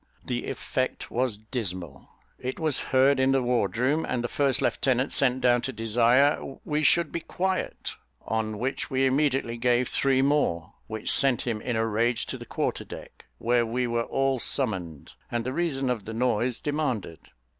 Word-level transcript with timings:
The 0.25 0.47
effect 0.47 1.11
was 1.11 1.37
dismal; 1.37 2.09
it 2.39 2.59
was 2.59 2.79
heard 2.89 3.19
in 3.19 3.33
the 3.33 3.43
ward 3.43 3.77
room, 3.77 4.03
and 4.03 4.23
the 4.23 4.27
first 4.27 4.59
lieutenant 4.59 5.11
sent 5.11 5.41
down 5.41 5.61
to 5.61 5.71
desire 5.71 6.55
we 6.65 6.81
should 6.81 7.11
be 7.11 7.19
quiet; 7.19 7.93
on 8.25 8.57
which 8.57 8.89
we 8.89 9.05
immediately 9.05 9.57
gave 9.57 9.87
three 9.89 10.23
more, 10.23 10.73
which 10.87 11.11
sent 11.11 11.43
him 11.43 11.61
in 11.61 11.75
a 11.75 11.85
rage 11.85 12.25
to 12.25 12.39
the 12.39 12.47
quarter 12.47 12.83
deck, 12.83 13.25
where 13.37 13.63
we 13.63 13.85
were 13.85 14.05
all 14.05 14.39
summoned, 14.39 15.11
and 15.29 15.43
the 15.45 15.53
reason 15.53 15.87
of 15.91 16.05
the 16.05 16.13
noise 16.13 16.59
demanded. 16.59 17.19